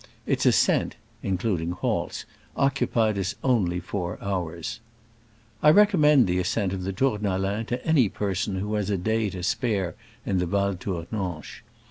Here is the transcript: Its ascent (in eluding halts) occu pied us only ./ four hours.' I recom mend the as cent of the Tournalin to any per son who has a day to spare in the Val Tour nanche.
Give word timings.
Its 0.25 0.47
ascent 0.47 0.95
(in 1.21 1.37
eluding 1.37 1.73
halts) 1.77 2.25
occu 2.57 2.89
pied 2.91 3.19
us 3.19 3.35
only 3.43 3.79
./ 3.43 3.79
four 3.83 4.17
hours.' 4.19 4.79
I 5.61 5.71
recom 5.71 5.99
mend 5.99 6.25
the 6.25 6.39
as 6.39 6.47
cent 6.47 6.73
of 6.73 6.81
the 6.81 6.91
Tournalin 6.91 7.67
to 7.67 7.85
any 7.85 8.09
per 8.09 8.33
son 8.33 8.55
who 8.55 8.73
has 8.73 8.89
a 8.89 8.97
day 8.97 9.29
to 9.29 9.43
spare 9.43 9.93
in 10.25 10.39
the 10.39 10.47
Val 10.47 10.73
Tour 10.73 11.05
nanche. 11.13 11.61